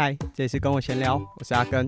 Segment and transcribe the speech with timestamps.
[0.00, 1.84] 嗨，这里是跟我闲聊，我是阿根。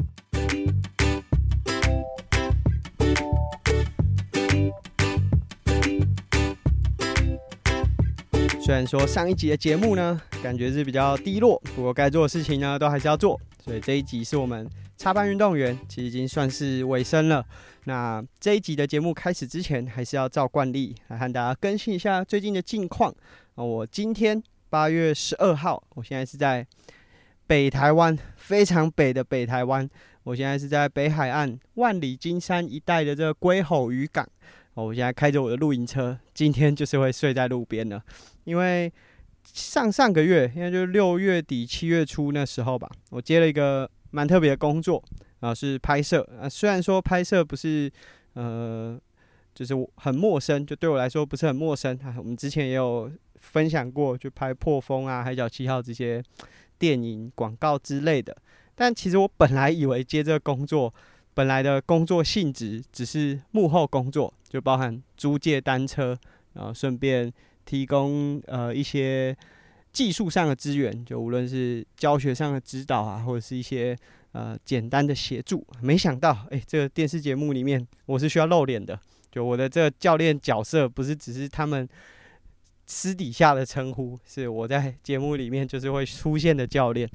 [8.60, 13.40] 虽然说上一集的节目呢，感觉是比较低落，不过该做的事情呢，都还是要做。
[13.64, 17.46] 所以这一集是我们插班运动员，其实已经算是尾声了。
[17.84, 23.14] 那这一集的节目开始之前，还是要照惯例来和大家更新一下最近的近况。
[23.54, 26.66] 我今天八月十二号，我现在是在。
[27.50, 29.90] 北台湾非常北的北台湾，
[30.22, 34.24] 我现在是在北海岸万里金山一带的这个龟吼渔港。
[34.74, 38.00] 哦我现在开着我的露营车，今天就是会睡在路边了。
[38.44, 38.92] 因为
[39.42, 45.02] 上上个月，应该就是六月底七月初那时候吧，我接了一个蛮特别的工作，
[45.40, 46.48] 啊，是拍摄啊。
[46.48, 47.90] 虽然说拍摄不是
[48.34, 48.96] 呃，
[49.52, 51.98] 就是很陌生，就对我来说不是很陌生。
[52.04, 56.22] 啊，我们之前也有分享过，就拍破风啊、海角七号这些。
[56.80, 58.34] 电影广告之类的，
[58.74, 60.92] 但其实我本来以为接这个工作，
[61.34, 66.18] 本来的工作性质只是幕后工作，就包含租借单车，
[66.54, 67.30] 然后顺便
[67.66, 69.36] 提供呃一些
[69.92, 73.94] 技术上的资源，就无论是教学上的指导啊，或者是一些
[74.32, 75.62] 呃简单的协助。
[75.82, 78.98] 没想到，哎、欸，这个电视节目里面我是需要露脸的，
[79.30, 81.86] 就我的这个教练角色不是只是他们。
[82.90, 87.08] 私底下的称呼是我在节目里面就是会出现的教练。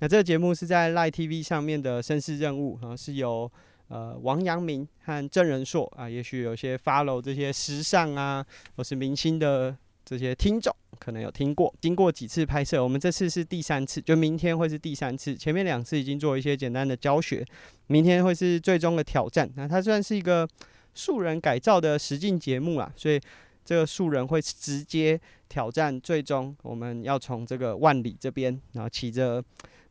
[0.00, 3.48] 那这个节目是在 Line TV 上面的绅士任务，然后是由
[3.86, 11.72] 呃王阳明和郑仁硕啊，也许有些 follow 这些时尚啊或是明星的这些听众可能有听过。
[11.80, 15.32] 经过几次拍摄，我们这次是第三次，就明天会是第三次。
[15.36, 17.46] 前面两次已经做一些简单的教学，
[17.86, 19.48] 明天会是最终的挑战。
[19.54, 20.48] 那它算是一个
[20.92, 23.20] 素人改造的实境节目啊，所以。
[23.70, 29.40] 这个素人会直接挑战，最终我们要从这个万里这边，然后骑着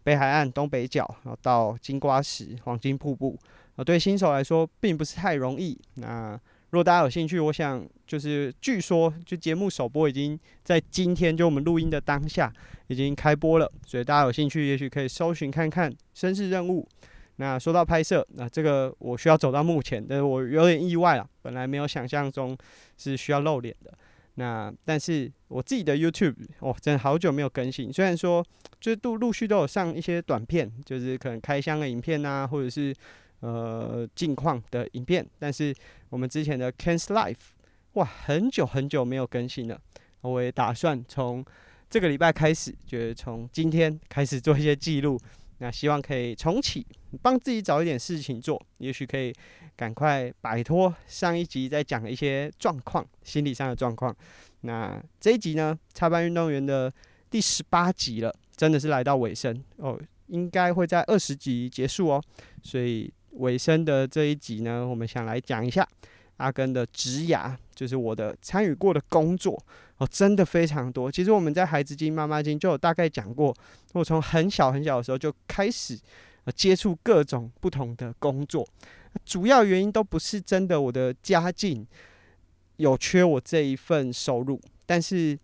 [0.04, 3.40] 北海岸东北角，然后到金瓜石黄金瀑布。
[3.78, 5.80] 啊，对新手来说并不是太容易。
[5.94, 6.38] 那
[6.72, 12.52] 如果大家有兴趣，我想就是据说就节目首播已经在今天，就我们录音的当下
[12.88, 16.86] 已经开播了，所以大家有兴趣，也许可以搜寻看看《绅士任务》。
[17.42, 22.56] 那说到拍摄，那这个我需要走到目前，但是我有点意外了，本来没有想象中
[22.98, 23.98] 是需要露脸的。
[24.36, 27.94] 那但是我自己的 YouTube，哦，真的好久没有更新。
[27.94, 28.46] 虽然说
[28.82, 32.94] 就是都陆续都有上一些短片，就是可能开箱的影片啊，或者是
[33.40, 35.74] 呃近况的影片，但是
[36.10, 37.54] 我们之前的 Ken's Life，
[37.94, 39.80] 哇，很久很久没有更新了。
[40.20, 41.46] 我也打算从
[41.90, 45.18] 这个礼拜开始，就是从今天开始做一些记录。
[45.60, 46.86] 那希望可以重启，
[47.22, 49.34] 帮自己找一点事情做，也许可以
[49.76, 54.16] 赶快摆脱上一集在讲的一些状况，心理上的状况。
[54.62, 56.92] 那这一集呢，插班运动员的
[57.30, 62.24] 第十八集了，真的是来到尾声哦，应该会在二十集结束哦。
[62.64, 65.88] 所以尾声的这一集呢，我们想来讲一下
[66.40, 69.64] 阿根的职涯，就是我的参与过的工作。
[70.00, 71.12] 哦，真的非常多。
[71.12, 73.54] 其实我们在《孩子经》《妈妈经》就有大概讲过，
[73.92, 76.00] 我从很小很小的时候就开始
[76.56, 78.66] 接触各种不同的工作，
[79.26, 81.86] 主要原因都不是真的我的家境
[82.78, 85.38] 有缺我这一份收入，但是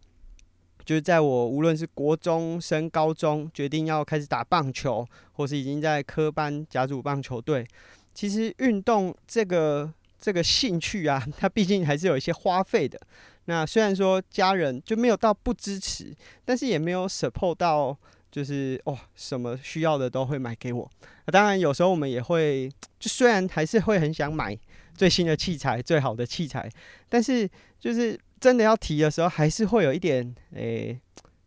[0.85, 7.67] 就是在我无论是国中升高中，决定要开始打棒球，或是已经在科班甲组棒球队，
[8.13, 9.93] 其实运动这个
[10.25, 12.99] 这个兴趣啊，它毕竟还是有一些花费的。
[13.45, 16.11] 那虽然说家人就没有到不支持，
[16.43, 17.95] 但是也没有 support 到，
[18.31, 20.89] 就是哦，什么需要的都会买给我。
[21.27, 24.57] 当然有时候我们也会，就虽然还是会很想买
[24.95, 26.67] 最新的器材、最好的器材，
[27.07, 27.47] 但是
[27.79, 30.99] 就是真的要提的时候，还是会有一点诶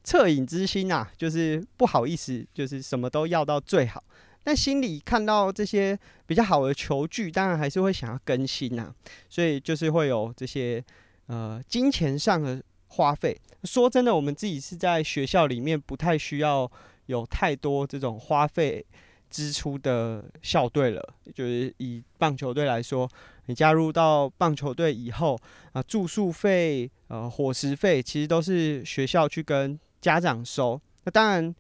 [0.05, 4.05] 恻隐之心呐、啊，就是不好意思，就是什么都要到最好。
[4.43, 8.95] 但心里看到这些比较好的球具，当然还是会想要更新呐、啊，
[9.29, 10.85] 所以就是会有这些。
[11.31, 16.67] 呃，金钱上的花费，说真的，我们自己是在学校里面不太需要
[17.05, 18.83] 有太多这种花费
[19.29, 21.15] 支出的校队了。
[21.35, 23.07] 就是以棒球队来说，
[23.45, 25.39] 你加入到棒球队以后，
[25.73, 30.81] 啊、住宿费、呃，伙食费，其实都是学校去跟家长收。
[31.05, 31.55] 那当然，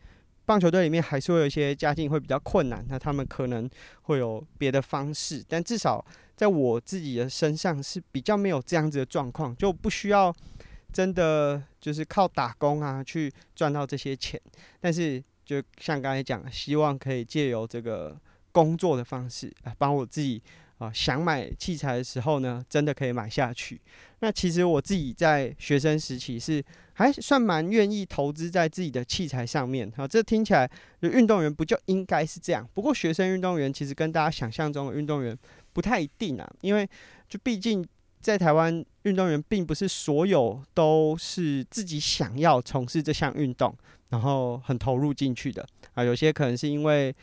[0.49, 3.69] 棒球队里面还是会有一些家境会比较困难，那他们可能
[4.03, 6.03] 会有别的方式，但至少。
[6.39, 10.33] 在我自己的身上是比较没有这样子的状况，就不需要
[10.93, 14.41] 真的就是靠打工啊去赚到这些钱。
[14.79, 18.17] 但是就像刚才讲，希望可以借由这个
[18.53, 20.41] 工作的方式来帮我自己
[20.79, 23.81] 啊，想买器材的时候呢，真的可以买下去。
[24.21, 26.65] 那其实我自己在学生时期是
[26.99, 29.89] 还算蛮愿意投资在自己的器材上面。
[29.97, 30.69] 好，这听起来
[31.01, 32.69] 就运动员不就应该是这样？
[32.75, 35.39] 不过学生运动员其实跟大家想象中的运动员
[35.73, 36.85] 不太一定啊，因为
[37.29, 37.87] 就毕竟
[38.21, 43.73] 在台湾，运动员并不是所有都是自己想要从事这项运动，
[44.09, 45.65] 然后很投入进去的
[45.95, 46.03] 啊。
[46.03, 47.15] 有些可能是因为。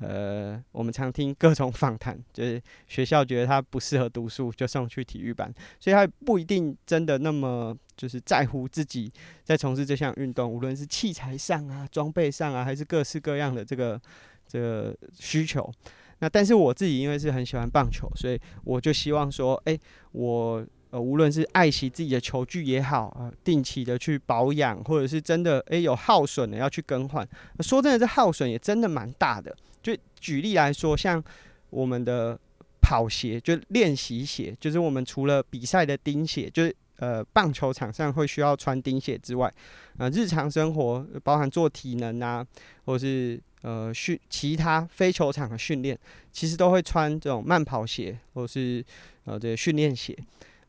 [0.00, 9.12] 呃，我们常听各种访谈，就是学校觉得他不适合读书，就送去体育班，所以他不一定真的那么就是在乎自己
[9.42, 14.00] 在从事这项运动，无论是器材上啊、装备上啊，还是各式各样的这个
[14.46, 15.70] 这个需求。
[16.18, 19.78] 那但是我自己因为是很喜欢棒球，所以我就希望说，哎、
[20.12, 20.66] 我。
[20.90, 27.28] 呃，无论是爱惜自己的球具也好啊，定期的去保养，或者是真的诶、有耗损的要去更换。
[27.58, 29.54] 说真的，这耗损也真的蛮大的。
[29.86, 31.22] 就举例来说，像
[31.70, 32.36] 我们的
[32.82, 39.52] 跑鞋，就练习鞋，就是我们除了比赛的钉鞋，就是呃棒球场上会需要穿钉鞋之外，
[39.98, 42.44] 呃日常生活包含做体能啊，
[42.84, 45.96] 或是呃训其他非球场的训练，
[46.32, 48.84] 其实都会穿这种慢跑鞋，或是
[49.24, 50.18] 呃这个训练鞋。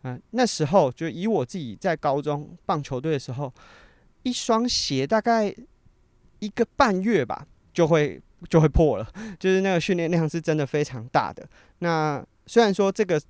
[0.03, 3.51] 啊，那时候就以我自己在高中棒球队的时候，
[4.21, 5.51] 一双鞋大概
[6.37, 9.07] 一个半月吧，就会就会破了，
[9.39, 11.47] 就是那个训练量是真的非常大的。
[11.79, 13.21] 那虽然说这个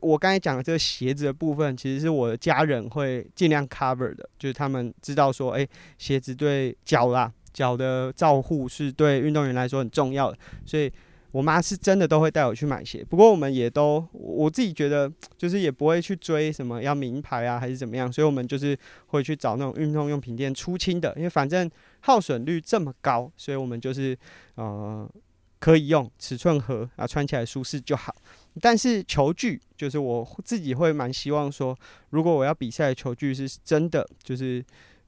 [0.00, 5.66] 我刚才讲的这个鞋子的部分，其实是我的家人会尽量 cover 的，就是他们知道说，哎，
[5.98, 10.92] 鞋子对脚啦，脚的照护是对运动员来说很重要的，所以。
[11.32, 21.70] 我妈是真的都会带我去买鞋，不过我们也都，我自己觉得就是也不会去追什么要名牌啊还是怎么样，所以我们就是会去找那种运动用品店出清的，因为反正
[22.02, 24.16] 耗损率这么高，所以我们就是
[24.54, 25.10] 呃
[25.58, 28.14] 可以用，尺寸合啊，穿起来舒适就好。
[28.60, 31.76] 但是球具就是我自己会蛮希望说，
[32.10, 34.64] 如果我要比赛的球具是真的就是。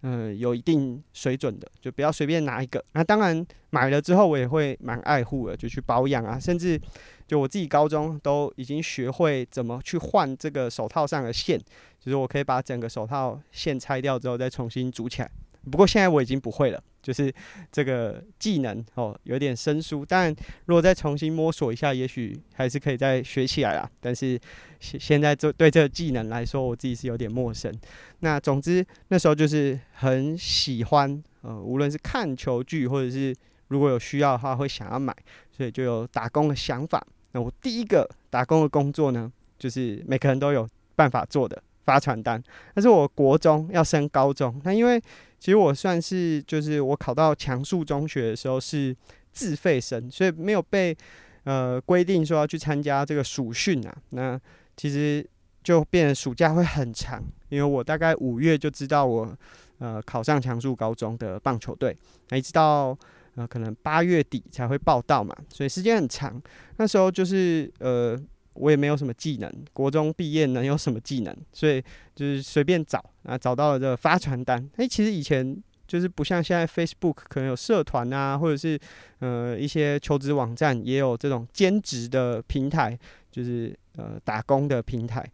[0.07, 2.85] 嗯，有一定水准的，就不要随便拿一个。
[2.93, 6.39] 那当然买了之后，我也会蛮爱护的，就去保养啊。
[6.39, 6.79] 甚至
[7.27, 11.59] 就我自己高中都已经学会怎么去换这个手套上的线，
[11.99, 15.31] 就是我可以把整个手套线拆掉之后再重新组起来。
[15.71, 17.33] 不过现在我已经不会了，就是
[17.73, 20.05] 这个技能哦有点生疏。
[20.07, 20.35] 但
[20.67, 23.91] 如果再重新摸索一下，也许还是可以再学起来啦。
[24.01, 24.39] 但是
[24.81, 27.73] 现现在这对这个技能来说，我自己是有点陌生。
[28.21, 33.35] 那总之那时候就是很喜欢，呃，无论是看球具，或者是
[33.69, 35.15] 如果有需要的话会想要买，
[35.51, 37.05] 所以就有打工的想法。
[37.33, 41.63] 那我第一个打工的工作呢，就是每个人都有办法做的。
[41.85, 42.43] 发传单，
[42.75, 44.99] 但是我国中要升高中，那因为
[45.45, 48.97] 其实我算是就是我考到强恕中学的时候是
[49.31, 50.97] 自费生，所以没有被
[51.43, 53.95] 呃规定说要去参加这个暑训啊。
[54.09, 54.41] 那
[54.75, 55.23] 其实
[55.63, 59.37] 就变暑假会很长，因为我大概五月就知道我
[59.81, 61.95] 呃考上强恕高中的棒球队，
[62.31, 62.99] 那一直到
[63.35, 66.43] 呃可能八月底才会报到嘛，所以时间很长。
[66.79, 68.19] 那时候就是呃。
[68.55, 71.37] 我也没有什么技能，国中毕业能有什么技能？
[71.53, 71.83] 所以
[72.15, 74.69] 就是随便找啊，找到了这个发传单。
[74.77, 75.57] 诶，其实以前
[75.87, 78.79] 就是不像现在 Facebook 可能有社团啊，或者是
[79.19, 82.99] 呃一些求职网站也有这种兼职的平台，
[83.31, 85.25] 就是呃打工的平台。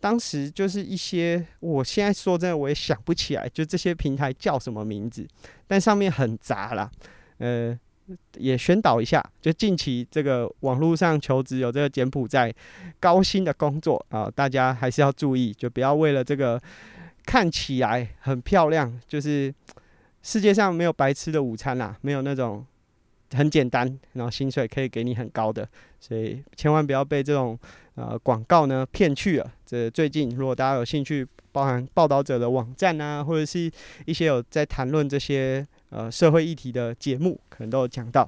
[0.00, 5.26] 当时就是一些，我现在说真的我也想不起来，就这些平台叫什么名字，
[5.66, 6.90] 但上面很杂啦，
[7.38, 7.78] 呃。
[8.36, 12.52] 也宣导一下，就近期这个网络上求职有这个柬埔寨
[12.98, 16.60] 高薪的工作啊，大家还是要注意，就不要为了这个
[17.24, 19.54] 看起来很漂亮，就是
[20.22, 22.64] 世界上没有白吃的午餐啦，没有那种
[23.34, 27.58] 很简单，然后薪水可以给你很高的，所以千万不要被这种
[27.94, 29.52] 呃广告呢骗去了。
[29.64, 33.70] 这最近如果大家有兴趣，包含报道者的网站啊，或者是
[34.06, 35.66] 一些有在谈论这些。
[35.90, 38.26] 呃，社会议题的节目可能都有讲到。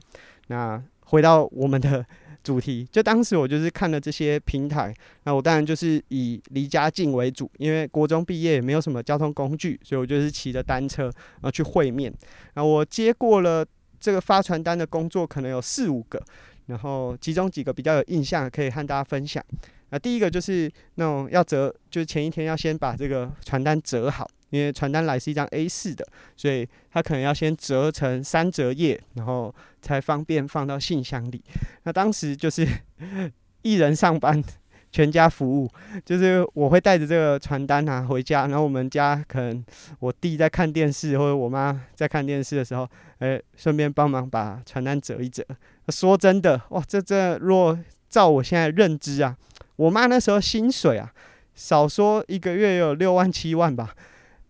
[0.49, 2.05] 那回到我们的
[2.43, 12.13] 主题，就当时我就是看了这些平台，那我当然就是以离家近为主，因为国中毕业也没有什么交通工具，所以我就是骑着单车然后去会面。
[12.55, 13.65] 那我接过了
[14.01, 16.21] 这个发传单的工作，可能有四五个，
[16.67, 19.43] 然后其中几个比较有印象，可以和大家分享。
[19.91, 24.29] 那第一个就是那种要折，就是前一天要先把这个传单折好。
[24.53, 26.07] 因为传单来是一张 A4 的，
[26.37, 31.43] 所以他可能要先折成三折页，然后才方便放到信箱里。
[31.85, 32.69] 那当时就是
[33.63, 34.45] 一人上班，
[34.91, 35.71] 全家服务，
[36.05, 39.65] 就是我会带着这个传单拿回家，然后我们家可能
[40.01, 42.87] 我弟在看电视，或者我妈在看电视的时候，
[43.21, 45.43] 哎，顺便帮忙把传单折一折。
[45.89, 47.79] 说真的，哇，这这若
[48.11, 49.35] 照我现在认知啊，
[49.77, 51.11] 我妈那时候薪水啊，
[51.55, 53.95] 少说一个月有六万七万吧。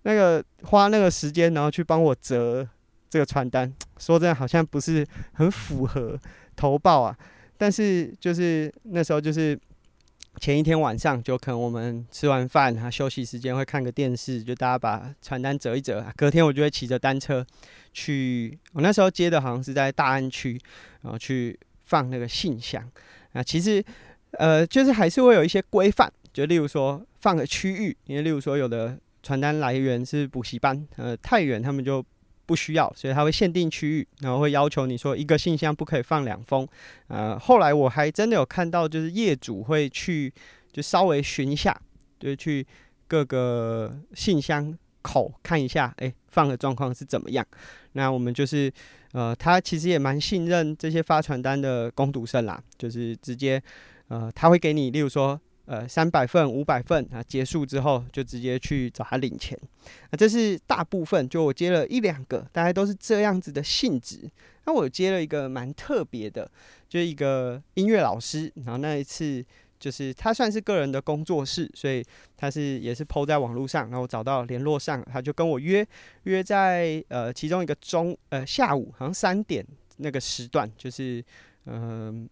[0.02, 2.68] 那个花那个时间，然后去帮我折
[3.09, 6.18] 这个传单， 说真的，好像不是很符合
[6.56, 7.16] 投报啊。
[7.56, 9.56] 但是就是那时候，就是
[10.40, 16.04] 前一天晚上，就可能我们吃完饭，他休息时间会看个电视，就大家把传单折一折。
[16.16, 17.47] 隔天我就会骑着单车
[17.92, 20.61] 去，我那时候接的好像是在大安区，
[21.02, 22.90] 然后去放那个信箱
[23.35, 23.42] 啊。
[23.42, 23.85] 其实
[24.32, 28.99] 呃，就是还是会有一些规范，就例如说放个区域，因为例如说有的。
[29.23, 32.05] 传单来源是补习班，呃，太远他们就
[32.45, 36.67] 不需要，所以他会限定区域，然后会要求你说一个信箱不可以放两封。
[37.07, 40.33] 呃，后来我还真的有看到，就是业主会去
[40.73, 41.81] 就稍微巡一下，
[42.19, 42.67] 就去
[43.07, 47.47] 各个信箱口看一下，哎，放的状况是怎么样。
[47.93, 48.73] 那我们就是，
[49.12, 53.62] 呃，他其实也蛮信任这些发传单的工读生啦，就是直接，
[54.09, 55.41] 呃，他会给你，例如说。
[55.73, 59.59] 呃，三百份、五百份啊，结束之后就直接去找他领钱。
[60.11, 64.31] 啊，这是大部分，就我接了一两个，大概都是这样子的性质。
[64.67, 66.47] 那我接了一个蛮特别的，
[66.91, 68.52] 就是一个音乐老师。
[68.57, 69.43] 然后那一次
[69.81, 72.05] 就是他算是个人的工作室，所以
[72.37, 75.87] 他是也是抛在网络上，然后找到联络上，他就跟我约
[76.25, 81.25] 约在呃其中一个中呃下午好像三点那个时段，就是
[81.64, 82.29] 嗯、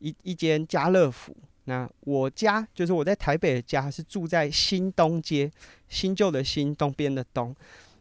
[0.00, 1.34] 一一间家乐福。
[1.64, 5.50] 那我家就是我在台北的家，是住在新东街，
[5.88, 7.54] 新旧的新，东边的东。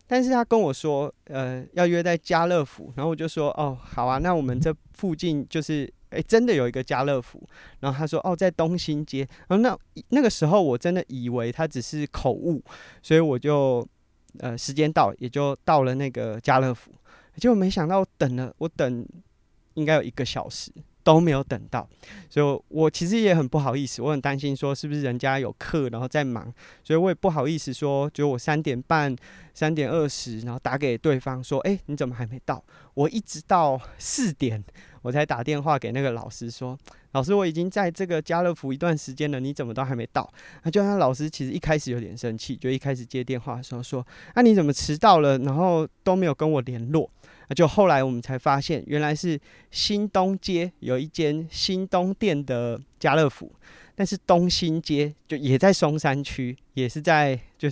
[0.07, 7.41] 但是他跟我说，呃，要约在家乐福，然后我就说，哦，好啊，那我们这附近就是，哎、欸，真的有一个家乐福。
[7.79, 9.19] 然后他说，哦，在东新街。
[9.47, 9.77] 然后那
[10.09, 12.61] 那个时候我真的以为他只是口误，
[13.01, 13.87] 所以我就，
[14.39, 16.91] 呃，时间到也就到了那个家乐福，
[17.37, 19.07] 结果没想到等了，我等
[19.75, 20.69] 应该有一个小时。
[21.03, 21.87] 都没有等到，
[22.29, 26.53] 所以我其实也很不好意思，我很担心说是不是人家有课，然后在忙，
[26.83, 29.15] 所以我也不好意思说，就我三点半、
[29.53, 32.63] 三点二十，然后打给对方说，哎，你怎么还没到？
[32.93, 34.63] 我一直到四点，
[35.01, 36.77] 我才打电话给那个老师说，
[37.13, 40.31] 老师，我已经在这个家乐福一段时间了，你怎么都还没到？
[40.63, 44.05] 那就像老师其实一开始有点生气，就一开始接电话的时候说，
[44.35, 45.37] 那你怎么迟到了？
[45.39, 47.09] 然后都没有跟我联络。
[47.53, 49.39] 就后来我们才发现，原来是
[49.71, 53.51] 新东街有一间新东店的家乐福，
[53.95, 57.69] 但是东新街就也在松山区，也是在就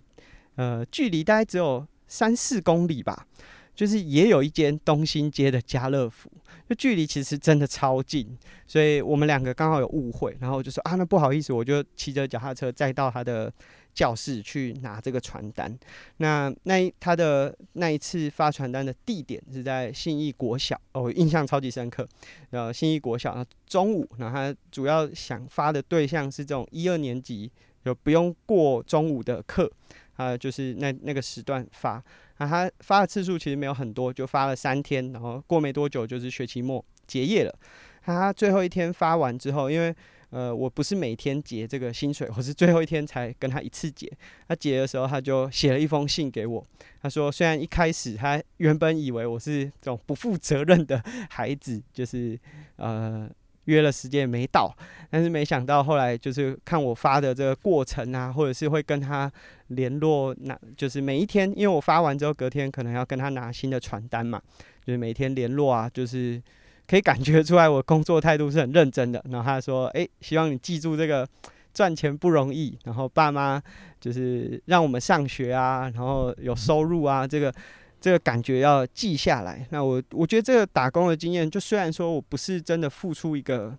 [0.56, 3.26] 呃距离大概只有三四公里吧，
[3.74, 6.32] 就是也有一间东新街的家乐福，
[6.68, 13.52] 就距离其实真的超近，所以我们两个刚好有误会，然后我就说啊，那不好意思，我就骑着脚踏车再到他的。
[14.00, 15.78] 教室去拿这个传单，
[16.20, 22.08] 那那他的那一次发传单的地点是在信义国小，哦，印象超级深刻。
[22.52, 27.52] 呃，信义国小，中午，然后他主要想发的对象是这种一二年级，
[27.84, 29.70] 就不用过中午的课，
[30.14, 32.02] 啊，就是那那个时段发。
[32.38, 37.54] 那，他发的次数其实没有很多，就发了三天，然后过没多久就是学期末结业了。
[38.02, 39.94] 他最后一天发完之后，因为
[40.32, 44.08] 呃，我不是每天结这个薪水，我是最后一天才跟他一次结。
[44.48, 46.64] 他结的时候，他就写了一封信给我。
[47.02, 52.40] 他说，虽然一开始他原本以为我是这种不负责任的孩子，就是
[52.76, 53.28] 呃
[53.66, 54.72] 约了时间也没到，
[55.10, 59.32] 但是没想到后来就是看我发的这个过程啊，或者是会跟他
[59.70, 64.40] 联络，那就是每一天，因为我发完之后隔天可能要跟他拿新的传单嘛，
[64.86, 66.40] 就是每天联络啊，就是。
[66.90, 69.24] 可以感觉出来，我工作态度是很认真的。
[69.30, 71.28] 然后他说：“诶，希望你记住这个
[71.72, 73.62] 赚钱不容易，然后爸妈
[74.02, 77.54] 就是让我们上学啊，然后有收入啊，这个
[78.02, 83.78] 这个感觉要记下来。”那我我觉得这个打工的经验，就虽然说我不是真的付出一个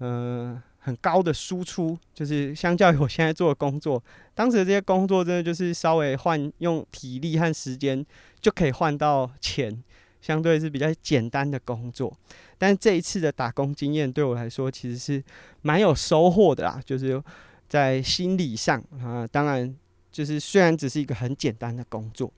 [0.00, 4.02] 嗯、很高的输出，就是相较于我现在做的工作，
[4.34, 8.04] 当时的这些工作真的就是稍微换用体力和时间
[8.40, 9.84] 就可以换到钱。
[10.20, 12.16] 相对是比较简单的工作，
[12.58, 15.22] 但这一次的打工经验对我来说其实是
[15.62, 17.22] 蛮有收获的啦，就是
[17.68, 19.74] 在心理上啊，当然
[20.12, 22.32] 就是虽然只是一个很简单的工作。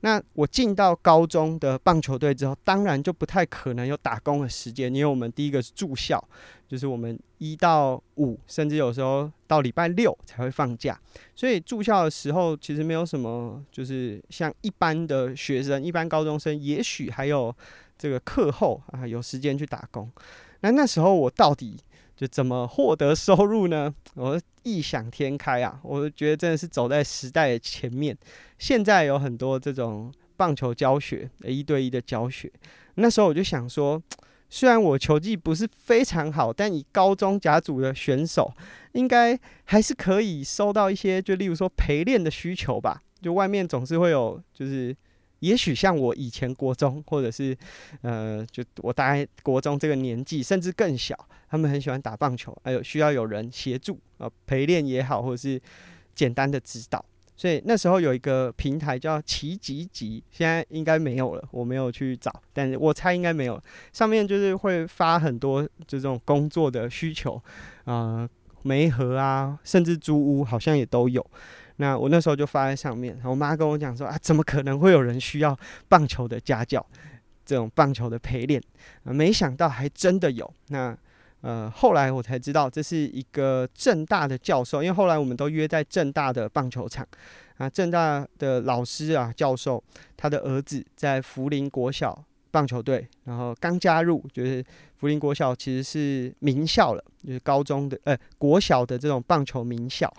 [0.00, 6.22] 那我进到高中的棒球队之后，当然就不太可能有打工的时间，因为我们第一个是住校，
[6.66, 10.98] 就是我们一到五，甚至有时候到礼拜六才会放假，
[11.34, 17.54] 所以住校的时候其实没有什么，就是像一般的学生、一般高中生，也许还有
[17.98, 20.10] 这个课后啊有时间去打工。
[20.60, 21.76] 那那时候我到底
[22.20, 23.90] 就怎么获得收入呢？
[24.14, 25.80] 我异想天开啊！
[25.82, 28.14] 我觉得真的是走在时代的前面。
[28.58, 32.52] 现在有很多这种棒球教学，一对一的教学。
[32.96, 33.98] 那时候我就想说，
[34.50, 38.52] 虽然我球技不是非常好，但以高中甲组的选手，
[38.92, 43.00] 应该还是可以收到一些，就例如说陪练的需求吧。
[43.22, 44.94] 就外面总是会有，就是
[45.40, 47.56] 也许像我以前国中，或者是
[48.02, 51.14] 呃，就我大概国中这个年纪，甚至更小，
[51.50, 55.60] 他们很喜欢打棒球，还有需要有人协助啊，陪练也好，或者是
[56.14, 57.04] 简单的指导。
[57.36, 63.58] 所以那时候有一个平台叫奇吉吉，现在应该没有了，我没有去找，但是我猜应该没有。
[63.94, 67.42] 上面就是会发很多这种工作的需求，
[67.84, 68.28] 呃，
[68.60, 71.26] 媒合啊，甚至租屋好像也都有。
[71.80, 75.58] 那我那时候就发在上面，我妈跟我讲说啊，怎么可能会有人需要
[75.88, 76.84] 棒球的家教，
[77.46, 78.62] 这种棒球的陪练
[79.04, 79.12] 啊？
[79.14, 80.52] 没想到还真的有。
[80.68, 80.94] 那
[81.40, 87.06] 呃，后来我才知道这是一个正大的教授，因为后来我们都约在正大的棒球场
[87.56, 87.66] 啊。
[87.70, 89.82] 正大的老师啊，教授
[90.18, 94.62] 他的儿子在福林国小棒球队，然后刚加入，就是
[94.98, 100.12] 福林国小其实是名校了，就是高中的呃国小的这种棒球名校。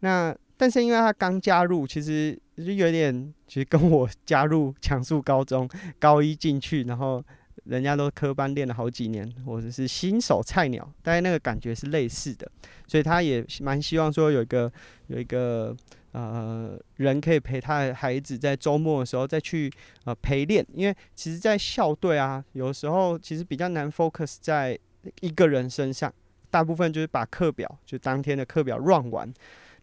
[0.00, 7.24] 那但是因为他刚加入，其实就有点，其实跟我加入 强恕高中高一进去，然后。
[7.64, 12.48] 人家都科班练了好几年，或者是新手菜鸟，大概那个感觉是类似的，
[12.86, 14.70] 所以他也蛮希望说有一个
[15.08, 15.74] 有一个
[16.12, 19.68] 呃人可以陪他的孩子在周末的时候再去
[20.04, 24.78] 呃陪练，因为其实，在校队啊，有时候其实比较难 focus 在
[25.20, 26.12] 一个人身上，
[26.50, 29.34] 大部分就是把课表就当天的课表 run 完。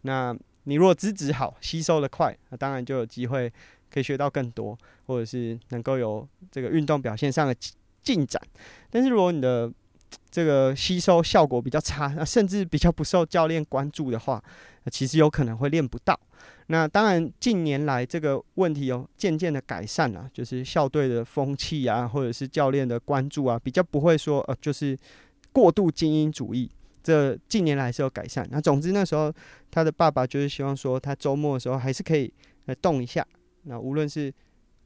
[0.02, 0.34] 那
[0.64, 3.52] 你如果资质好，吸收的快，那当然就有机会。
[3.90, 7.54] 可以学到更多，或者是能够有这个运动表现上的
[8.02, 8.42] 进展。
[8.90, 9.72] 但是如果你的
[10.32, 14.42] 这个吸收效果比较差，那甚至比较不受教练关注的话，
[14.90, 16.18] 其实有可能会练不到。
[16.66, 24.98] 那当然近年来这个问题有渐渐的改善了，就是校队的风气啊，或者是教练的关注啊，比较不会说呃就是
[25.52, 26.68] 过度精英主义。
[27.04, 28.44] 这近年来是有改善。
[28.50, 29.32] 那总之那时候
[29.70, 32.32] 他的爸爸就是希望说，他周末的时候还是可以
[32.64, 33.24] 来动一下。
[33.64, 34.32] 那无论是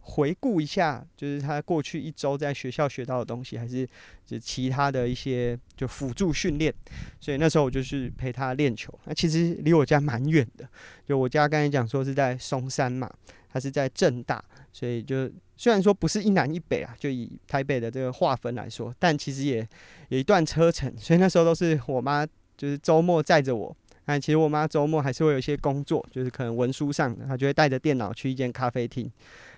[0.00, 3.86] 回顾一下，就是他过去一周在学校学到的东西，还是
[4.24, 6.74] 就其他的一些就辅助训练，
[7.20, 8.92] 所以那时候我就去陪他练球。
[9.04, 10.68] 那其实离我家蛮远的，
[11.06, 13.10] 就我家刚才讲说是在松山嘛，
[13.48, 14.42] 他是在正大，
[14.72, 19.68] 所以就虽然说不是一南一北啊，就以台北的这个划分来说，但其实也
[20.08, 22.24] 有一段车程，所以那时候都是我妈
[22.56, 23.76] 就是周末载着我。
[24.04, 29.10] 但其实我妈周末还是会有一些工作，就是可能文书上的，她就会带着电脑去一间咖啡厅。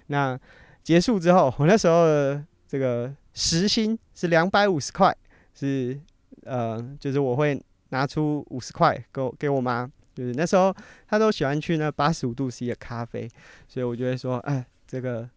[0.09, 0.37] 那
[0.83, 5.17] 结束之后，我那时候的这个时薪是两百五十块，
[5.55, 5.97] 是
[6.43, 10.75] 呃，就是我会拿出五十块给我给我妈，就是那时候
[11.07, 13.29] 她都喜欢去那八十五度 C 的咖啡，
[13.69, 15.29] 所以我就会说，哎，这个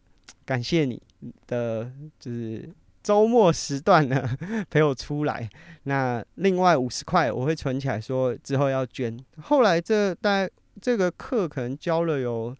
[0.45, 1.01] 感谢你
[1.47, 2.69] 的，就是。
[3.03, 4.37] 周末时段呢，
[4.71, 5.49] 陪我出来。
[5.83, 9.13] 那另外五十块我会存起来，说之后要捐。
[9.41, 10.49] 后来这大概
[10.81, 12.55] 这个课可能教了有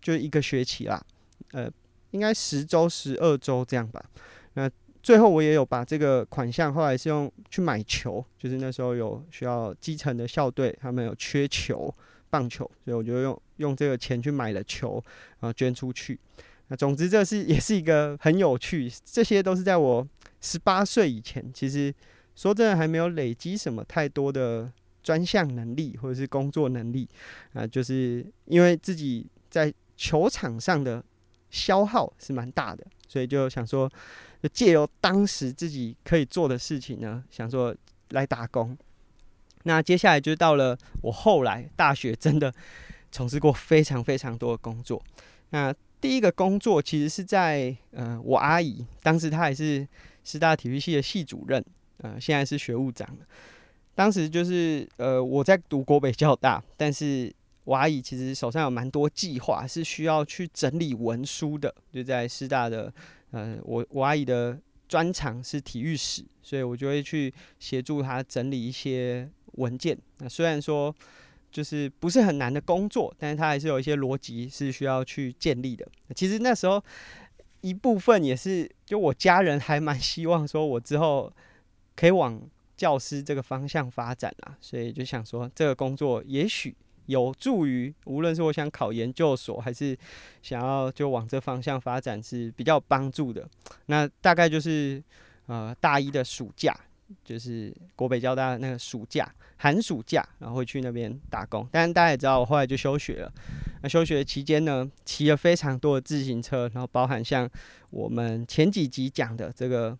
[0.00, 1.04] 就一个学期啦，
[1.50, 1.68] 呃，
[2.12, 4.00] 应该十周、十二周这样吧。
[4.52, 4.70] 那
[5.02, 11.92] 最后我也有把这个款项，后来是用去买球，就是那时候有需要基层的校队，他们有缺球，
[12.30, 15.02] 棒球，所以我就用用这个钱去买了球，
[15.40, 16.16] 然后捐出去。
[16.76, 20.06] 总之，这是也是一个很有趣，这些都是在我
[20.40, 21.52] 十八岁以前。
[21.52, 21.94] 其实
[22.34, 24.70] 说真的，还没有累积什么太多的
[25.02, 27.08] 专项能力或者是工作能力
[27.52, 31.04] 啊，就是因为自己在球场上的
[31.50, 33.90] 消耗是蛮大的，所以就想说，
[34.52, 37.74] 借由当时自己可以做的事情呢，想说
[38.10, 38.76] 来打工。
[39.62, 42.52] 那接下来就到了我后来大学，真的
[43.12, 45.02] 从事过非常非常多的工作。
[45.50, 45.72] 那
[46.04, 49.88] 第一个工作其实是在呃，我阿姨当时她还是
[50.22, 51.64] 师大体育系的系主任，
[52.02, 53.08] 呃，现在是学务长。
[53.94, 57.32] 当时就是呃，我在读国北教大，但是
[57.64, 61.74] 我阿姨其实手上有蛮多计划，是需要去整理文书的。
[61.90, 62.92] 就在师大的
[63.30, 69.96] 呃，我我阿姨的专长是体育史，所以我就会去协助她整理一些文件。
[70.18, 70.94] 那虽然说。
[71.54, 75.86] 就是不是很难的工作，但是它还是有一些逻辑是需要去建立的。
[76.12, 76.82] 其实那时候
[77.60, 81.32] 一部分也是，就我家人还蛮希望说我之后
[81.94, 82.42] 可以往
[82.76, 86.74] 教师这个方向发展啊，所以就想说这个工作也许
[87.06, 89.96] 有助于，无论是我想考研究所，还是
[90.42, 93.48] 想要就往这方向发展是比较帮助的。
[93.86, 95.00] 那大概就是
[95.46, 96.76] 呃大一的暑假。
[97.24, 101.68] 就是国北交大那个暑假、寒暑假，然后会去那边打工。
[101.70, 103.32] 但大家也知道，我后来就休学了。
[103.82, 107.48] 那休学期间呢，骑了非常多的自行车，然后包含像
[107.90, 109.96] 我们前几集讲的这个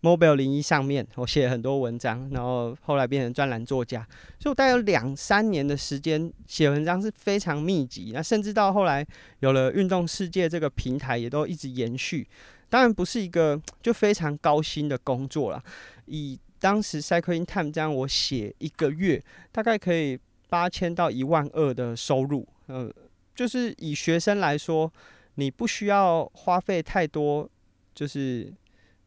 [0.00, 4.00] Mobile 零一上面，我写了很多文章，然后后来变成专栏作家，
[4.38, 8.12] 所以我大概有两三年的时间写文章是非常密集。
[8.14, 9.06] 那甚至到后来
[9.40, 12.26] 有了运动世界这个平台，也都一直延续。
[12.70, 15.62] 当然不是一个 就非常高薪的工作啦，
[16.06, 22.48] 以当时 Cycling Time 这样，我写一个月大概可以八千到一万二的收入。
[22.68, 22.90] 呃，
[23.34, 24.90] 就是以学生来说，
[25.34, 27.46] 你不需要花费太多，
[27.94, 28.50] 就是。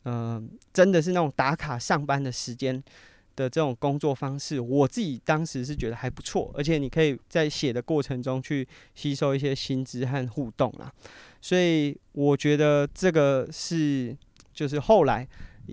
[0.06, 2.84] 嗯、真的是那种打卡上班的时间
[3.36, 10.92] 的这种工作方式，我自己当时是觉得还不错，而且你可以在写的过程中去吸收一些新知和互动啦。
[11.42, 14.16] 所以我觉得这个是
[14.54, 15.28] 就是后来，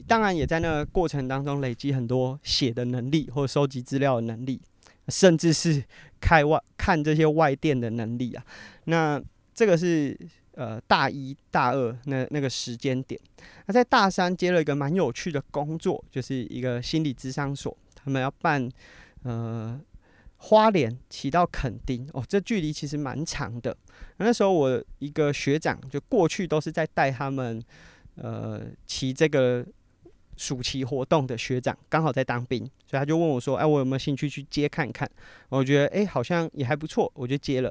[0.06, 4.60] 当然也在那个过程当中累积很多写的能力或收集资料的能力，
[5.08, 5.84] 甚至是
[6.20, 8.44] 开外看这些外电的能力啊。
[8.84, 9.22] 那
[9.54, 10.18] 这个是。
[10.54, 13.20] 呃，大一、大二那那个时间点，
[13.66, 18.68] 那在大三接了一个蛮有趣的工作，就是一个心理咨商所，他们要办
[19.22, 19.80] 呃
[20.38, 23.76] 花莲骑到垦丁哦，这距离其实蛮长的。
[24.16, 27.62] 那时候我一个学长就过去都是在带他们
[28.16, 29.64] 呃骑这个
[30.40, 35.06] 暑期活动的学长，刚好在当兵，所以他就问我说：“哎，我有没有兴趣去接看看？”
[35.50, 37.70] 我觉得哎，好像也还不错，我就接了。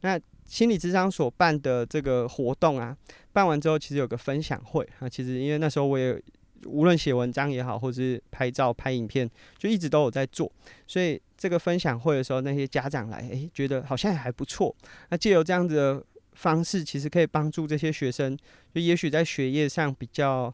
[0.00, 2.96] 那心理咨商所办的这个活动啊，
[3.34, 5.06] 办完之后其实有个分享会啊。
[5.06, 6.18] 其实因为那时候我也
[6.64, 10.50] 无论写文章也好，或者是拍照拍影片，就一直都有在做。
[10.86, 14.74] 所以这个分享会的时候，那些家长来，诶，觉得好像也还不错。
[15.10, 16.02] 那借由这样子的
[16.32, 18.34] 方式，其实可以帮助这些学生，
[18.74, 20.52] 就也许在学业上比较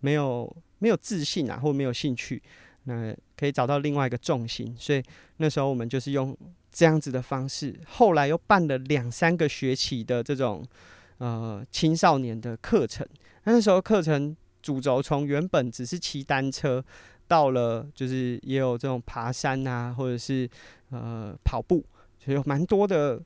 [0.00, 0.54] 没有
[0.86, 2.40] 没有自信啊，或没有兴趣，
[2.84, 4.72] 那可以找到另外一个重心。
[4.78, 5.02] 所以
[5.38, 6.36] 那时候我们就是用。
[6.78, 10.62] 这样子的方式，后来又办了两三个学期的这种
[11.16, 13.06] 呃青少年的课程。
[13.44, 16.84] 那时候课程主轴从原本只是骑单车，
[17.26, 20.46] 到了就是也有这种爬山啊，或者是
[20.90, 21.82] 呃跑步，
[22.22, 23.22] 所以有蛮多的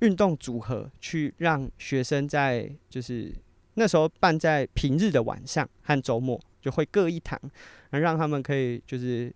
[0.00, 3.32] 运动组合，去让学生在就是
[3.74, 7.38] 那时候办在平日的晚上和周末，就会各一堂，
[7.90, 9.30] 让他们可以就是。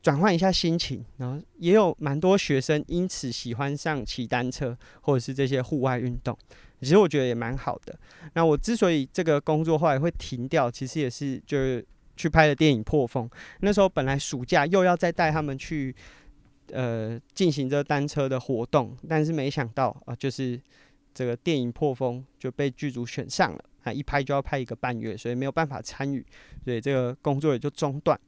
[0.00, 6.38] 转换一下心情，然后也有蛮多学生因此喜欢上骑单车或者是这些户外运动，
[6.80, 7.98] 其实我觉得也蛮好的。
[8.34, 11.84] 那我之所以这个工作后来会停掉，其实也是就是
[12.16, 13.28] 去拍了电影《破风》。
[13.58, 15.94] 那时候本来暑假又要再带他们去
[16.70, 20.58] 呃进行这单车的活动，但是没想到啊，就是
[21.12, 26.24] 这个电影《破风》就被剧组选上了，一拍就要拍一个半月，所以没有办法参与，
[26.64, 28.18] 所以这个工作也就中断。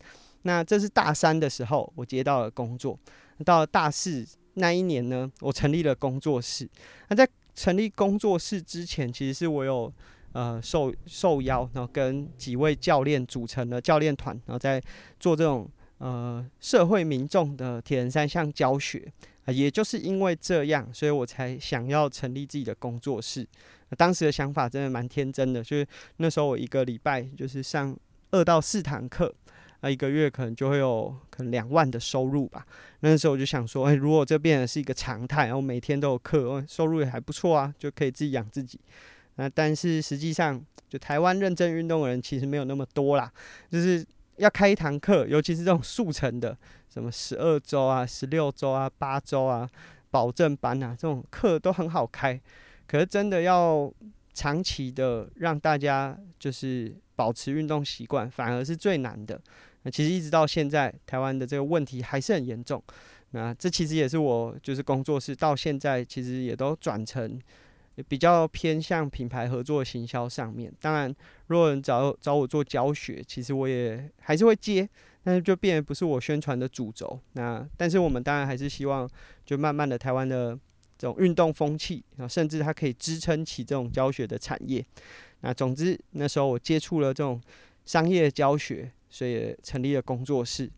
[0.42, 2.98] 那这是大三的时候，我接到了工作。
[3.44, 6.68] 到了大四那一年呢，我成立了工作室。
[7.08, 9.92] 那在成立工作室之前，其实是我有
[10.32, 14.80] 呃受受邀，然后跟几位教练组成了教练团，然后在
[15.18, 19.10] 做这种呃社会民众的铁人三项教学。
[19.46, 23.46] 啊，也就是因为这样，所以我才想要成立自己的工作室。
[23.96, 27.96] 当时的想法真的蛮天真的，就是那时候我一个礼拜就是上
[28.30, 29.34] 二到四堂课。
[29.82, 32.66] 那一个月可能就会有可能两万的收入吧。
[33.00, 38.78] 那时候我就想说，哎，如果这变成是一个常态，然后每天都有课，收入也还不错啊，就可以自己养自己。
[39.36, 43.32] 那但是实际上，就台湾认真运动的人其实没有那么多啦。
[43.70, 44.04] 就是
[44.36, 46.54] 要开一堂课，尤其是这种速成的，
[46.92, 49.66] 什么十二周啊、十六周啊、八周啊、
[50.10, 52.38] 保证班啊，这种课都很好开。
[52.90, 53.88] 可是真的要
[54.34, 59.40] 长期的让大家就是保持运动习惯，反而是最难的。
[59.82, 62.82] 那其实一直到现在，台湾的这个问题还是很严重。
[63.30, 67.40] 那这其实也是我就是工作室到现在其实也都转成
[68.08, 70.72] 比较偏向品牌合作行销上面。
[70.80, 71.14] 当然，
[71.46, 74.88] 如果人找找我做教学，其实我也还是会接，
[75.22, 77.20] 但是就变得不是我宣传的主轴。
[77.34, 79.08] 那但是我们当然还是希望，
[79.46, 80.58] 就慢慢的台湾的
[81.00, 84.84] 这种运动风气，然后甚至它可以支撑起这种教学的产业。
[85.40, 87.40] 那总之那时候我接触了这种
[87.84, 88.92] 商业教学。
[89.12, 90.70] 所以成立了工作室。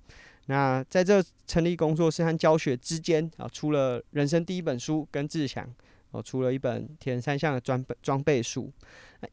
[0.46, 5.70] 那在这成立工作室和教学之间啊，出了人生第一本书，跟志祥
[6.12, 8.72] 哦，出了一本铁人三项的装备装备书。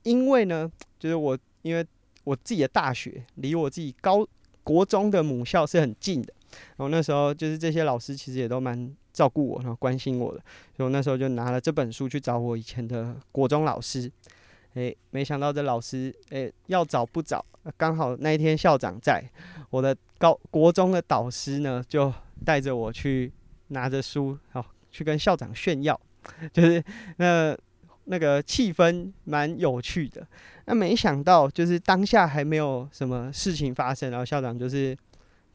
[0.04, 1.86] 因为呢，就是我因为
[2.26, 4.28] 我自己的大学离我自己高
[4.66, 6.34] 国中的母校是很近的，
[6.76, 10.40] 然后那时候就是这些老师其实也都蛮照顾我，然后关心我的，
[10.76, 14.12] 所以我那时候就拿了这本书去找我以前的国中老师。
[14.76, 17.44] 诶、没想到这老师，诶、要找不找，
[17.76, 19.22] 刚好那一天校长在，
[19.72, 22.14] 我的高国中的导师呢，就
[22.46, 23.34] 带着我去
[23.70, 26.00] 拿着书，好去跟校长炫耀，
[26.54, 26.82] 就是
[27.18, 27.58] 那
[28.06, 30.26] 那个气氛蛮有趣的。
[30.66, 34.96] 那没想到就是当下还没有什么事情发生，然后校长就是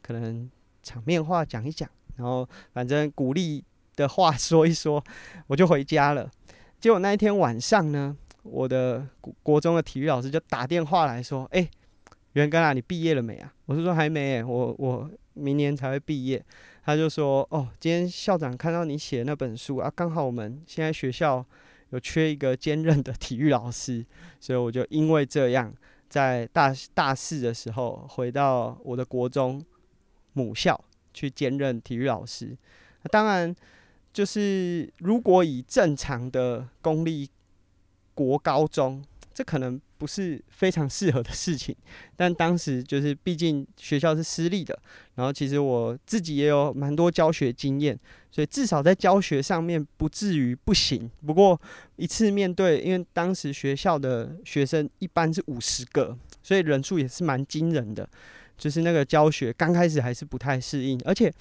[0.02, 0.50] 可能
[0.82, 3.62] 场面话讲一讲，然后反正鼓励
[3.96, 5.03] 的话 说一说，
[5.46, 6.31] 我就回家了。
[6.81, 9.07] 结果那一天晚上呢，我的
[9.42, 11.68] 国中的体育老师就打电话来说：“哎，
[12.35, 16.44] 元根啊，你毕业了没啊？”我是说还没，我我明年才会毕业。
[16.85, 21.44] 他就说：“哦，今天校长看到你写的那本书啊，刚好我们现在学校
[21.90, 24.05] 有缺一个兼任的体育老师，
[24.38, 25.72] 所以我就因为这样，
[26.11, 29.64] 在大大四的时候回到我的国中
[30.35, 30.79] 母校
[31.14, 32.55] 去兼任体育老师。
[33.11, 33.57] 当然，
[34.12, 37.31] 就是如果以正常的公立
[38.14, 39.03] 国高中。”
[39.35, 41.74] 这可能不是非常适合的事情，
[42.14, 44.79] 但当时就是毕竟学校是私立的，
[45.16, 47.98] 然后其实我自己也有蛮多教学经验，
[48.31, 51.11] 所以至少在教学上面不至于不行。
[51.27, 51.61] 不过
[51.96, 58.09] 一次面对，因为当时学校的学生一般是五十个，所以人数也是蛮惊人的，
[58.56, 61.32] 就是那个教学刚开始还是不太适应，而且。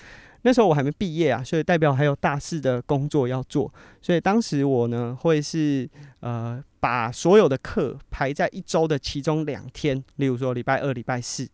[0.45, 11.47] 那时候我还没毕业啊，所以代表还有大四的工作要做，所以当时我呢会是呃把所有的课排在一周的其中两天，例如说礼拜二、礼拜四。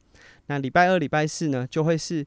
[0.47, 2.25] 那礼拜二、礼拜四呢就会是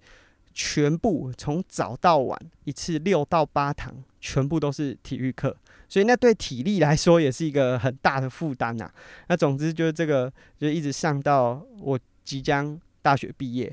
[0.55, 5.57] 全部从早到晚一次六到八堂，全部都是体育课，
[5.89, 8.89] 所以那对体力来说也是一个很大的负担呐。
[9.27, 13.67] 那总之就是这个就一直上到我即将大学毕业。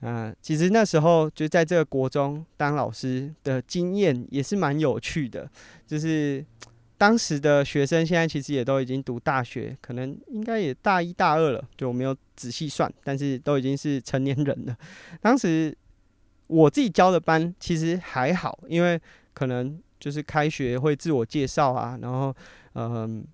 [0.00, 5.50] 啊、呃，其实那时候就在这个国中当老师的经验也是蛮有趣的，
[5.86, 6.44] 就是
[6.98, 14.76] 当时的学生现在其实也都已经读大学，可能应该也大一大二了，就我没有仔细算，但是都已经是成年人了。
[15.20, 15.74] 当时
[16.46, 19.00] 我自己教的班其实还好，因为
[19.32, 22.34] 可能就是开学会自我介绍啊，然后
[22.74, 23.24] 嗯。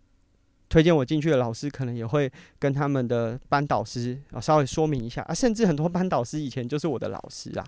[0.71, 7.67] 推荐我进去的老师，可能也会跟他们的班导师啊稍微说明一下啊，甚至很多班导师以前就是我的老师啊。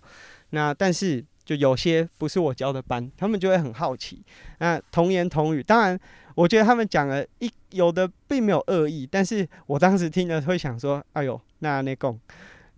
[0.50, 4.22] 那但是就有些不是我教的班，他们就会很好奇。
[4.60, 5.98] 那童言童语，当然
[6.34, 12.18] 我觉得他们讲了一有的并没有恶意，但是我当时听了会想说，哎呦，那那共。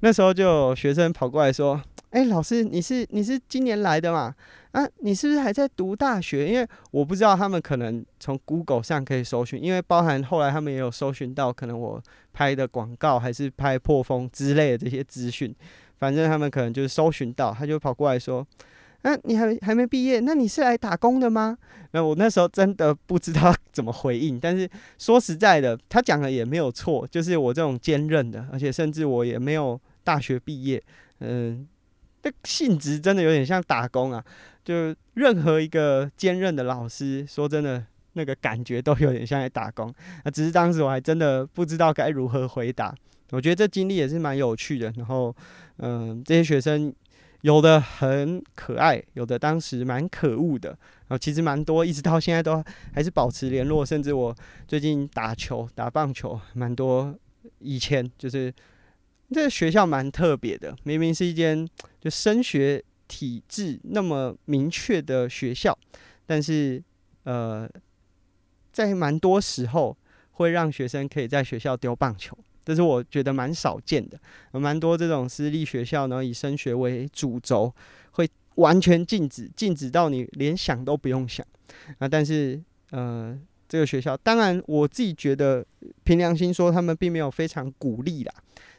[0.01, 4.35] 那时候就有学生跑过来说：“哎、老师，你是你是今年来的嘛？
[4.75, 6.49] 啊，你是不是还在读大学？
[6.49, 15.55] 因为我不知道他们可能从 Google 上可以搜寻，因为包含后来他们也有搜寻到可能我拍的广告还是拍破风之类的这些资讯。
[15.99, 18.47] 反正他们可能就是搜寻到，他就跑过来说
[19.03, 20.19] ：‘啊，你还还没毕业？
[20.21, 21.57] 那你是来打工的吗？’
[21.93, 24.39] 那我那时候真的不知道 怎么回应。
[24.39, 30.83] 但是说实在的，他讲的也没有错，就是我这种坚韧的，而且甚至我也没有。”大学毕业，
[31.21, 31.67] 嗯，
[32.23, 34.23] 这性质真的有点像打工啊。
[34.65, 39.93] 就任何一个兼任的老师，说真的，那个感觉都有点像在打工。
[40.25, 42.95] 那只是当时我还真的不知道该如何回答。
[43.31, 44.93] 我觉得这经历也是蛮有趣的。
[44.97, 45.35] 然后，
[45.77, 46.93] 嗯，这些学生
[47.43, 50.71] 有的很可爱，有的当时蛮可恶的。
[50.71, 53.85] 然后其实蛮多，一直到现在都还是保持联络。
[53.85, 54.35] 甚至我
[54.67, 57.15] 最近打球、打棒球，蛮多
[57.59, 58.53] 以前就是。
[59.33, 61.67] 这学校蛮特别的，明明是一间
[61.99, 65.77] 就升学体制那么明确的学校，
[66.27, 66.83] 但是
[67.25, 67.69] 呃，
[68.73, 69.97] 在蛮多时候
[70.33, 74.19] 会让学生可以在学校丢棒球，这是我觉得蛮少见的。
[74.53, 77.73] 蛮多这种私立学校呢，以升学为主轴，
[78.13, 81.47] 会完全禁止，禁止到你连想都不用想
[81.99, 82.09] 啊。
[82.09, 83.39] 但是呃，
[83.69, 85.65] 这个学校当然我自己觉得
[86.05, 88.35] 凭良心说，他们并没有非常鼓励啦。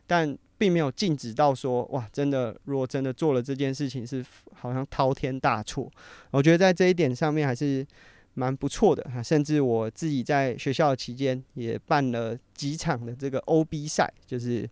[0.08, 5.92] 但并没有禁止到说哇，真的，如果真的做了这件事情，是好像滔天大错。
[6.32, 7.86] 我觉得在这一点上面还是
[8.34, 9.22] 蛮不错的哈。
[9.22, 14.70] 甚至我自己在学校期间也办了几场的这个 OB 赛，就是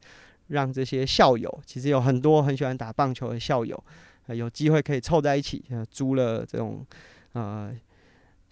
[0.47, 3.83] 让这些校友，其实有很多很喜欢打棒球的校友，
[4.27, 6.85] 有机会可以凑在一起，租了这种
[7.33, 7.75] 呃。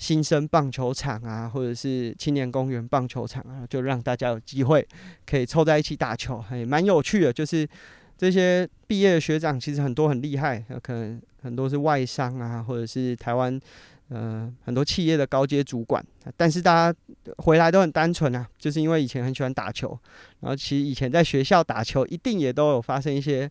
[0.02, 4.86] 新生棒球场啊，或者是青年公园棒球场啊，就让大家有机会
[5.28, 7.32] 可以凑在一起打球，还蛮有趣的。
[7.32, 7.70] 就是
[8.18, 13.62] 这些毕业的学长，其实很多很厉害，可能很多是外商啊，或者是台湾
[14.10, 16.04] 呃很多企业的高阶主管。
[16.36, 17.00] 但是大家
[17.38, 19.96] 回来都很单纯啊，就是因为以前很喜欢打球，
[20.40, 23.48] 然后其实以前在学校打球，一定也都有发生一些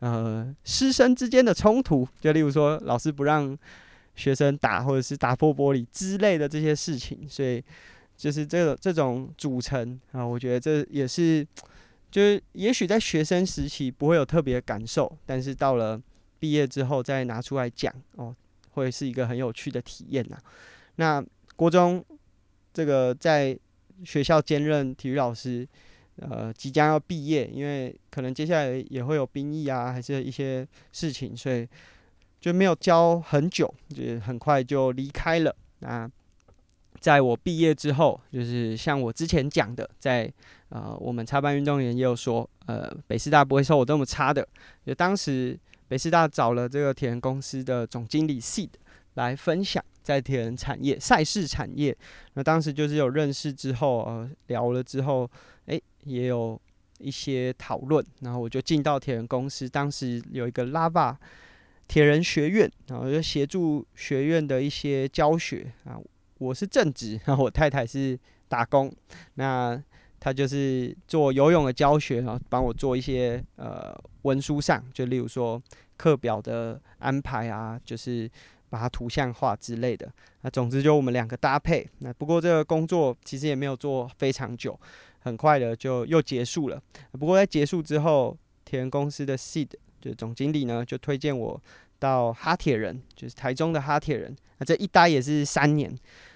[0.00, 3.56] 呃师生之间的冲突，就例如说老师不让。
[4.16, 7.62] 学生打或者是打破玻璃之类的这些事情，所以
[8.16, 11.46] 就是这这种组成啊，我觉得这也是，
[12.10, 16.00] 就是也许在学生时期不会有特别的感受，但是到了
[16.38, 18.34] 毕业之后再拿出来讲哦，
[18.70, 20.38] 会是一个很有趣的体验呐。
[20.96, 21.24] 那
[21.54, 22.04] 国中
[22.72, 23.58] 这个在
[24.04, 25.66] 学校兼任体育老师，
[26.16, 31.68] 呃，即将要毕业，因为可能接下来也会有兵役啊，还是一些事情，所以
[32.40, 35.54] 就没有教很久，就很快就离开了。
[35.80, 36.10] 那
[37.00, 40.32] 在我毕业之后，就是像我之前讲的，在
[40.68, 44.46] 呃，我们插班运动员也有说，呃，北师大不会收我这么差的，
[44.84, 45.58] 就当时。
[45.88, 48.70] 北师大找了这个铁人公司的总经理 Seed
[49.14, 51.96] 来分享在铁人产业赛事产业。
[52.34, 55.30] 那当时就是有认识之后，呃，聊了之后，
[55.66, 56.60] 诶，也有
[56.98, 58.04] 一些讨论。
[58.22, 61.14] 然后我就进到铁人公司，当时有一个 Lava
[61.88, 65.98] 铁人学院，然后就协助学院的一些教学啊。
[66.38, 68.18] 我是正职， 然后我太太是
[68.48, 68.92] 打工。
[69.34, 69.82] 那
[70.20, 75.62] 她就是做游泳的教学，然后帮我做一些呃文书上，就例如说
[75.96, 78.28] 课表的安排啊，就是
[78.68, 80.12] 把它图像化之类的。
[80.42, 81.88] 那总之就我们两个搭配。
[82.00, 84.78] 那不过这个工作其实也没有做非常久，
[85.20, 86.82] 很快的就又结束了。
[87.12, 89.68] 不过在结束之后，铁人公司的 Seed
[90.00, 91.60] 就总经理呢，就推荐我
[91.98, 94.36] 到哈铁人，就是台中的哈铁人。
[94.58, 95.94] 那这一待也是三年。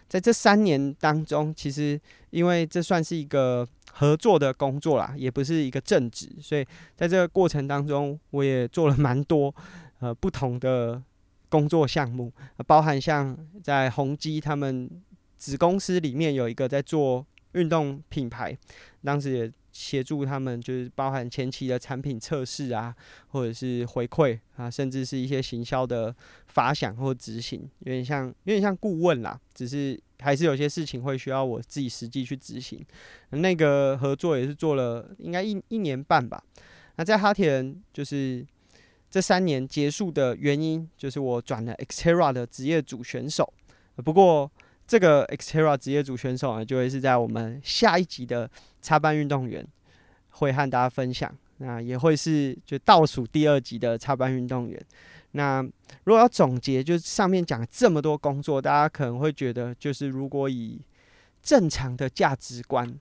[0.08, 9.54] 在这三年当中，其实因为这算是一个合作的工作啦，也不是一个正职，所以在这个过程当中，我也做了蛮多
[10.00, 11.00] 呃不同的
[11.48, 12.32] 工作项目，
[12.66, 14.90] 包含像在宏基他们
[15.36, 18.56] 子公司里面有一个在做运动品牌，
[19.04, 19.52] 当时也。
[19.80, 22.94] 协助他们就是包含前期的产品测试啊，
[23.28, 26.14] 或者是回馈啊，甚至是一些行销的
[26.48, 32.84] 发想或执行，有点像有点像顾问啦，只是还是有些事情会需要我自己实际去执行。
[33.30, 36.44] 那个合作也是做了应该一一年半吧。
[36.96, 38.46] 那在哈铁人就是
[39.10, 43.50] 这三年结束的原因，就是我转了 Xterra 的职业组选手。
[44.04, 44.50] 不过
[44.90, 48.50] 这个 Xterra 职业组选手呢，就会是在我们下一集的。
[48.82, 49.62] 插班运动员
[50.30, 54.82] 会和大家分享，那也会是就倒数第二集的插班运动员。
[55.32, 55.62] 那
[56.04, 60.80] 如果要总结，就是上面讲这么多工作，大家可能会觉得，就是如果以
[61.42, 62.98] 正常的价值观、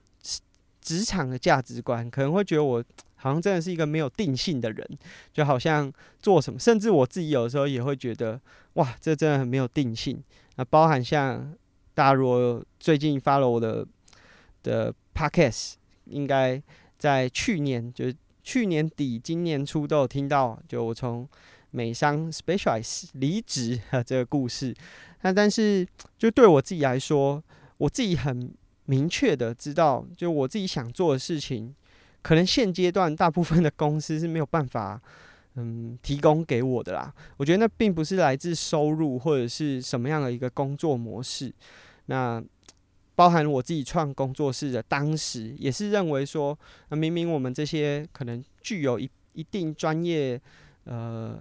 [0.82, 2.84] 职场的价值观，可能会觉得我
[3.16, 4.86] 好像真的是一个没有定性的人，
[5.32, 8.38] 就好像做什么，甚至我自己有时候也会觉得，
[8.74, 10.22] 哇，这真的很没有定性。
[10.56, 11.54] 那包含像
[12.00, 13.86] 大家如果最近 follow 我的
[14.62, 14.94] 的。
[15.12, 15.74] Podcast
[16.06, 16.62] 应该
[16.96, 21.28] 在去年，就是去年底、今年初都有听到，就我从
[21.72, 24.74] 美商 specialize 离职啊这个故事。
[25.20, 25.86] 那但是
[26.16, 27.42] 就对我自己来说，
[27.76, 28.50] 我自己很
[28.86, 31.74] 明确的知道，就我自己想做的事情，
[32.22, 34.98] 可能现阶段大部分的公司是没有办法
[35.56, 37.12] 嗯提供给我的啦。
[37.36, 41.52] 我觉得那并不是来自收入或者是什么样的一个工作模式。
[42.10, 42.42] 那
[43.14, 50.40] 包含我自己创工作室的，当时也是认为说，那明明我们这些可能具有一一定专业
[50.84, 51.40] 呃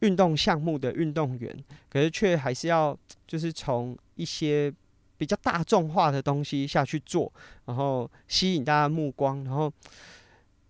[0.00, 1.54] 运动项目的运动员，
[1.90, 4.72] 可是却还是要就是从一些
[5.18, 7.30] 比较大众化的东西下去做，
[7.66, 9.70] 然后吸引大家目光，然后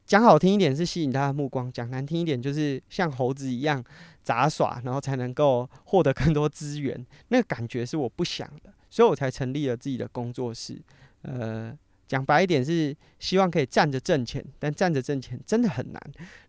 [0.06, 3.84] 讲好听一点是吸引大家目光，讲难听一点就是像猴子一样
[4.22, 8.72] 杂耍，然后才能够获得更多资源，那个感觉是我不想的。
[8.96, 10.80] 所以我才成立了自己的工作室。
[11.20, 11.70] 呃，
[12.08, 16.02] 讲白一点是希望可以站着挣钱，但站着挣钱真的很难。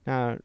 [0.05, 0.39] 那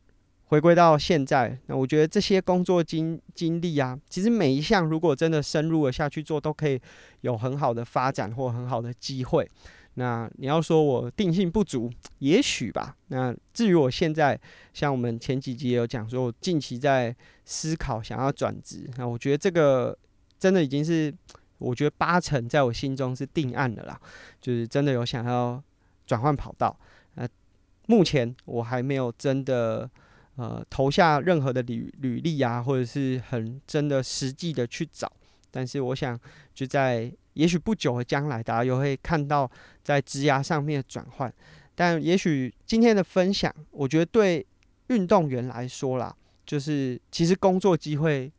[0.47, 6.81] 回归到现在，那我觉得这些工作经经历啊，其实每一项如果真的深入了下去做，都可以
[7.21, 9.49] 有很好的发展或很好的机会。
[9.95, 11.89] 那你要说我定性不足，
[12.19, 12.97] 也许吧。
[13.11, 14.37] 那至于我现在，
[14.75, 18.91] 像我们前几集也有讲说，我近期在思考想要转职。
[18.97, 19.97] 那我觉得这个
[20.37, 21.15] 真的已经是。
[21.63, 23.99] 我觉得八成在我心中是定案的啦，
[24.41, 25.63] 就是真的有想要
[26.05, 26.77] 转换跑道。
[27.15, 27.29] 呃，
[27.87, 29.89] 目前我还没有真的
[30.37, 35.11] 呃投下任何的履履历啊，或者是很真的实际的去找。
[35.51, 36.19] 但是我想
[36.53, 39.51] 就在也许不久的将来，大家又会看到
[39.85, 41.33] 在职涯上面的转换。
[41.75, 44.45] 但也许今天的分享，我觉得对
[44.89, 48.33] 运动员来说啦，就是其实工作机会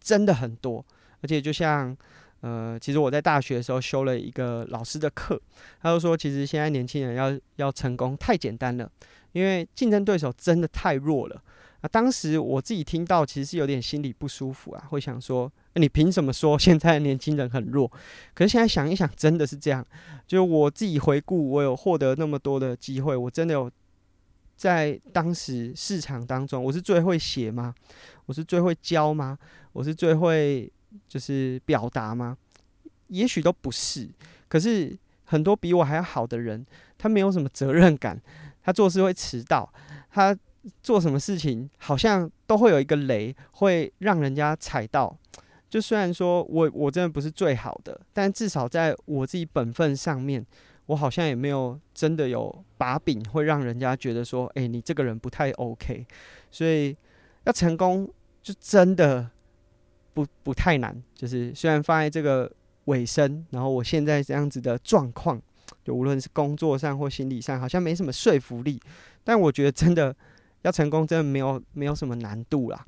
[0.00, 0.84] 真的很多，
[1.20, 1.96] 而且就像。
[2.42, 5.40] 呃，其实我在大学的时候修了一个老师的课，
[5.80, 8.90] 他就说，其实现在年轻人要要成功太简单了，
[9.30, 11.40] 因为竞争对手真的太弱了。
[11.82, 17.88] 啊，当时我自己听到，其实是有点心里不舒服啊，会想说，你凭什么说现在年轻人很弱？
[18.34, 19.84] 可是现在想一想，真的是这样。
[20.26, 23.70] 就我自己回顾，我有获得那么多的机会，我真的有
[24.56, 27.72] 在当时市场当中，我是最会写吗？
[28.26, 29.38] 我是最会教吗？
[29.72, 30.68] 我是最会。
[31.08, 32.36] 就是表达吗？
[33.08, 34.08] 也许都不是。
[34.48, 36.64] 可是很多比我还要好的人，
[36.98, 38.20] 他没有什么责任感，
[38.62, 39.72] 他做事会迟到，
[40.10, 40.36] 他
[40.82, 45.16] 做什么事情好像都会有一个雷，会让人家踩到。
[45.68, 50.44] 就虽然说我我真的不是最好的，但至少在我自己本分上面，
[50.84, 56.06] 我好像也没有真的有把柄，会让人家觉得说，哎，你这个人不太 OK。
[56.50, 56.94] 所以
[57.44, 58.06] 要成功，
[58.42, 59.30] 就真的
[60.14, 61.00] 不不太难。
[61.14, 62.50] 就是虽然放在这个
[62.86, 65.40] 尾声，然后我现在这样子的状况，
[65.84, 68.80] 就无论是工作上或心理上，好像没什么说服力。
[69.24, 70.14] 但我觉得真的
[70.62, 72.86] 要成功，真的没有没有什么难度啦。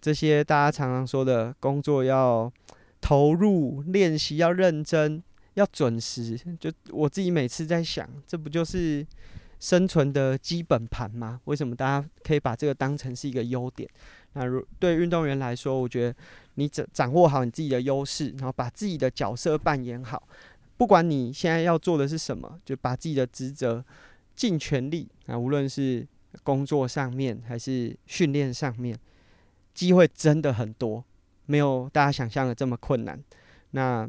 [0.00, 2.52] 这些大家常常说的工作要
[3.00, 5.22] 投入、练习要认真、
[5.54, 9.06] 要准时，就我自己每次在想，这不就是
[9.64, 11.40] 生存的基本盘吗？
[11.44, 13.88] 为什么大家可以把这个当成是一个优点？
[14.34, 16.14] 那如对运动员来说，我觉得
[16.56, 20.22] 你掌掌握好你自己的优势，然后把自己的角色扮演好，
[20.76, 23.82] 不管你现在要做的是什么，就把自己的职责
[24.36, 25.08] 尽全力。
[25.24, 26.06] 那无论是
[26.42, 28.98] 工作上面还是训练上面。
[29.72, 31.02] 机会真的很多，
[31.46, 33.18] 没有大家想象的这么困难。
[33.72, 34.08] 那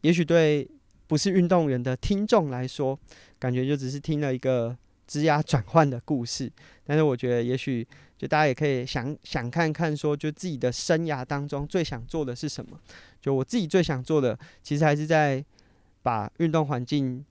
[0.00, 0.68] 也许对
[1.06, 2.98] 不是运动员的听众来说，
[3.38, 4.76] 感觉就只是听了一个
[5.06, 6.50] 职涯转换的故事。
[6.84, 7.86] 但是我觉得，也许
[8.18, 12.78] 就大家也可以想想看看，说就自己的生涯当中最想做的是什么？
[13.20, 15.44] 就我自己最想做的，其实还是在
[16.02, 17.24] 把运动环境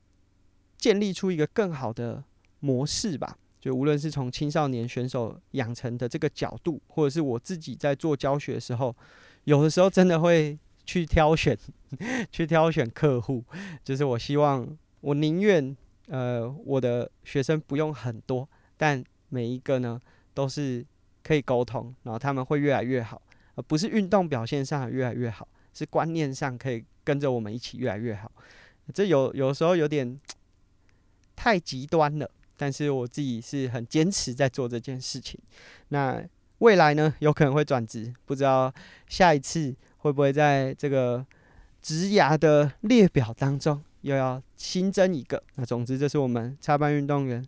[0.78, 2.24] 建立出一个更好的
[2.59, 3.38] 模式吧。
[3.61, 8.93] 就无论是从青少年选手养成的这个角度，或者是我自己在做教学的时候，
[9.45, 11.57] 有的时候真的会去挑选，
[12.30, 13.41] 去挑选客户。
[13.82, 14.67] 就是我希望，
[14.99, 15.74] 我宁愿
[16.08, 18.47] 呃我的学生不用很多，
[18.78, 19.99] 但每一个呢
[20.34, 20.86] 都是
[21.24, 23.22] 可以沟通，然后他们会越来越好，
[23.56, 28.32] 而不是运动表现上越来越好，是观念上可以跟着我们一起越来越好。
[28.93, 30.20] 这有有时候有点
[31.36, 32.30] 太极端了。
[32.56, 35.38] 但是我自己是很坚持在做这件事情。
[35.89, 36.24] 那
[36.60, 38.72] 未来呢，有可能会转职，不知道
[39.08, 41.26] 下一次会不会在这个
[41.82, 45.41] 职涯的列表当中又要新增一个。
[45.56, 47.43] 那总之，这是我们插班运动员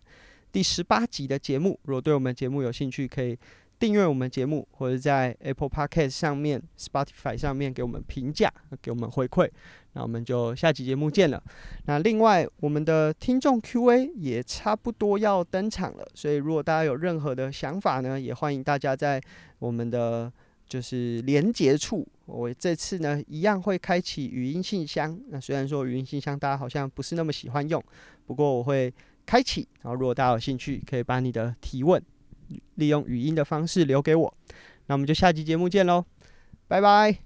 [0.50, 1.78] 第十八集的节目。
[1.84, 3.38] 如果对我们节目有兴趣，可以
[3.78, 9.48] 订阅我们节目，或者在 Apple Podcast 上面、Spotify 上面给我们评价，给我们回馈。
[9.92, 11.42] 那我们就下期节目见了。
[11.84, 19.20] 那另外，我们的听众 Q&A 也差不多要登场了，所以如果大家有任何的想法呢，也欢迎大家在
[19.58, 20.32] 我们的
[20.68, 22.06] 就是连接处。
[22.26, 25.18] 我这次呢，一样会开启语音信箱。
[25.28, 27.82] 那虽然说语音信箱大家好像不是那么喜欢用，
[28.26, 28.92] 不过我会
[29.24, 29.66] 开启。
[29.82, 32.02] 然后如果大家有兴趣，可以把你的提问
[32.74, 34.34] 利用语音的方式留给我。
[34.86, 36.04] 那我们就下期节目见喽，
[36.68, 37.25] 拜拜。